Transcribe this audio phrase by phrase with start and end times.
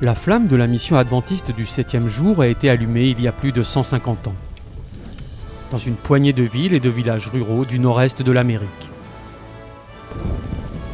[0.00, 3.32] La flamme de la mission adventiste du septième jour a été allumée il y a
[3.32, 4.34] plus de 150 ans,
[5.72, 8.68] dans une poignée de villes et de villages ruraux du nord-est de l'Amérique.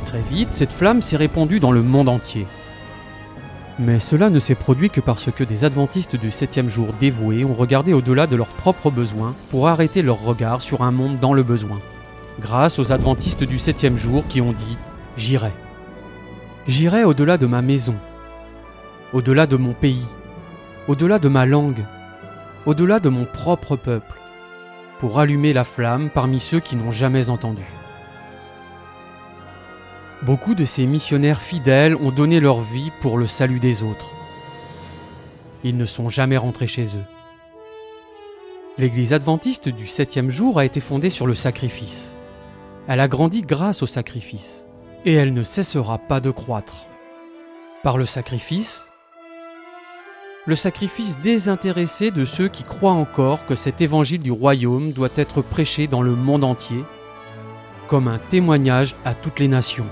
[0.06, 2.46] Très vite, cette flamme s'est répandue dans le monde entier.
[3.78, 7.52] Mais cela ne s'est produit que parce que des adventistes du septième jour dévoués ont
[7.52, 11.42] regardé au-delà de leurs propres besoins pour arrêter leur regard sur un monde dans le
[11.42, 11.78] besoin.
[12.40, 14.72] Grâce aux adventistes du septième jour qui ont dit⁇
[15.18, 15.48] J'irai⁇
[16.66, 17.96] J'irai au-delà de ma maison,
[19.14, 20.04] au-delà de mon pays,
[20.88, 21.84] au-delà de ma langue,
[22.66, 24.18] au-delà de mon propre peuple,
[24.98, 27.64] pour allumer la flamme parmi ceux qui n'ont jamais entendu.
[30.22, 34.10] Beaucoup de ces missionnaires fidèles ont donné leur vie pour le salut des autres.
[35.62, 37.04] Ils ne sont jamais rentrés chez eux.
[38.78, 42.16] L'Église adventiste du septième jour a été fondée sur le sacrifice.
[42.88, 44.66] Elle a grandi grâce au sacrifice,
[45.04, 46.86] et elle ne cessera pas de croître.
[47.84, 48.86] Par le sacrifice,
[50.46, 55.40] le sacrifice désintéressé de ceux qui croient encore que cet évangile du royaume doit être
[55.40, 56.84] prêché dans le monde entier,
[57.88, 59.86] comme un témoignage à toutes les nations.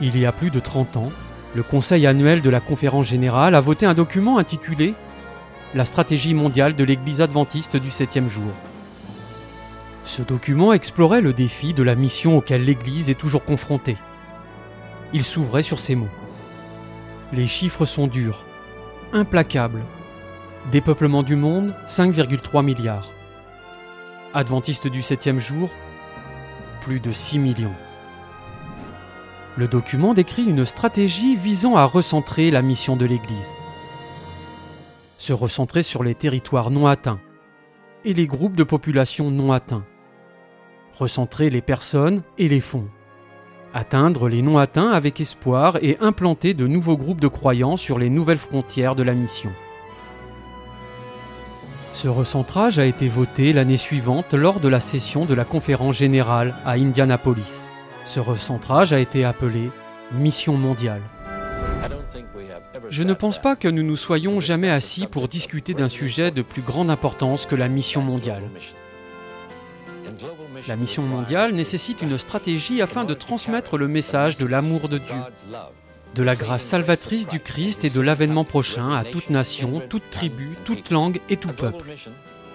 [0.00, 1.12] Il y a plus de 30 ans,
[1.54, 4.94] le Conseil annuel de la Conférence générale a voté un document intitulé
[5.74, 8.50] La stratégie mondiale de l'Église adventiste du septième jour.
[10.02, 13.96] Ce document explorait le défi de la mission auquel l'Église est toujours confrontée.
[15.12, 16.08] Il s'ouvrait sur ces mots.
[17.32, 18.44] Les chiffres sont durs,
[19.12, 19.82] implacables.
[20.70, 23.08] Dépeuplement du monde, 5,3 milliards.
[24.34, 25.70] Adventistes du septième jour,
[26.82, 27.74] plus de 6 millions.
[29.56, 33.54] Le document décrit une stratégie visant à recentrer la mission de l'Église.
[35.16, 37.20] Se recentrer sur les territoires non atteints
[38.04, 39.84] et les groupes de population non atteints.
[40.98, 42.88] Recentrer les personnes et les fonds.
[43.74, 48.08] Atteindre les non atteints avec espoir et implanter de nouveaux groupes de croyants sur les
[48.08, 49.50] nouvelles frontières de la mission.
[51.92, 56.54] Ce recentrage a été voté l'année suivante lors de la session de la conférence générale
[56.64, 57.70] à Indianapolis.
[58.04, 59.70] Ce recentrage a été appelé
[60.12, 61.02] Mission mondiale.
[62.88, 66.40] Je ne pense pas que nous nous soyons jamais assis pour discuter d'un sujet de
[66.40, 68.44] plus grande importance que la mission mondiale.
[70.66, 75.16] La mission mondiale nécessite une stratégie afin de transmettre le message de l'amour de Dieu,
[76.14, 80.50] de la grâce salvatrice du Christ et de l'avènement prochain à toute nation, toute tribu,
[80.64, 81.94] toute langue et tout peuple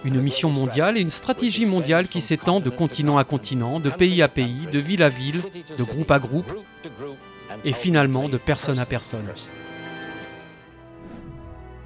[0.06, 4.22] une mission mondiale et une stratégie mondiale qui s'étend de continent à continent, de pays
[4.22, 5.42] à pays, de ville à ville,
[5.78, 6.52] de groupe à groupe,
[7.64, 9.32] et finalement de personne à personne.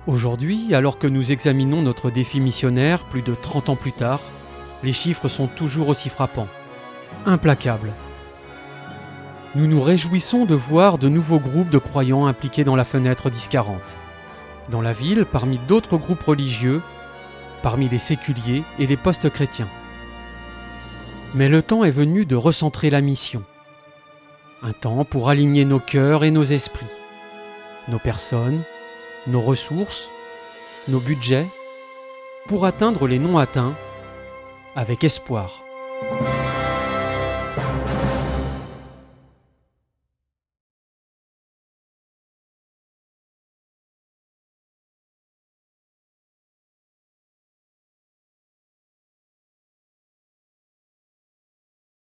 [0.07, 4.21] Aujourd'hui, alors que nous examinons notre défi missionnaire plus de 30 ans plus tard,
[4.83, 6.47] les chiffres sont toujours aussi frappants,
[7.25, 7.91] implacables.
[9.55, 13.81] Nous nous réjouissons de voir de nouveaux groupes de croyants impliqués dans la fenêtre 1040.
[14.69, 16.81] Dans la ville, parmi d'autres groupes religieux,
[17.63, 19.69] parmi les séculiers et les postes chrétiens.
[21.33, 23.43] Mais le temps est venu de recentrer la mission.
[24.61, 26.85] Un temps pour aligner nos cœurs et nos esprits,
[27.87, 28.61] nos personnes,
[29.27, 30.09] nos ressources,
[30.87, 31.47] nos budgets,
[32.47, 33.73] pour atteindre les non atteints
[34.77, 35.66] avec espoir.